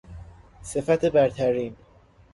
صفت 0.63 1.05
برترین 1.05 1.75